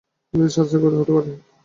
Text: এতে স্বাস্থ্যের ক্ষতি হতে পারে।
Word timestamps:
এতে 0.33 0.47
স্বাস্থ্যের 0.49 0.81
ক্ষতি 0.81 0.97
হতে 0.99 1.13
পারে। 1.15 1.31